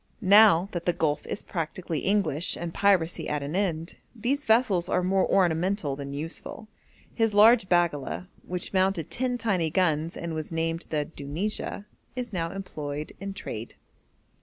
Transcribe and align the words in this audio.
Now 0.33 0.67
that 0.71 0.87
the 0.87 0.93
Gulf 0.93 1.27
is 1.27 1.43
practically 1.43 1.99
English 1.99 2.57
and 2.57 2.73
piracy 2.73 3.29
at 3.29 3.43
an 3.43 3.55
end, 3.55 3.97
these 4.15 4.45
vessels 4.45 4.89
are 4.89 5.03
more 5.03 5.29
ornamental 5.31 5.95
than 5.95 6.11
useful. 6.11 6.67
His 7.13 7.35
large 7.35 7.69
baggala, 7.69 8.27
which 8.43 8.73
mounted 8.73 9.11
ten 9.11 9.37
tiny 9.37 9.69
guns 9.69 10.17
and 10.17 10.33
was 10.33 10.51
named 10.51 10.87
the 10.89 11.05
Dunijah, 11.05 11.85
is 12.15 12.33
now 12.33 12.49
employed 12.49 13.13
in 13.19 13.35
trade. 13.35 13.75